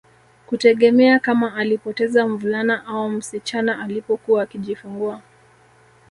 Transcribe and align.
Kutegemea 0.47 1.19
kama 1.19 1.55
alipoteza 1.55 2.27
mvulana 2.27 2.85
au 2.85 3.09
msichana 3.09 3.83
alipokuwa 3.83 4.43
akijifungua 4.43 5.21